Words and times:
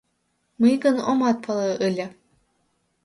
Мый 0.61 0.73
гын 0.83 0.95
омат 1.09 1.37
пале 1.43 1.67
ыле. 1.87 2.07